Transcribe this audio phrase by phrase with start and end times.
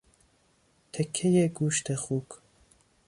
[0.93, 2.29] تکهی گوشت خوک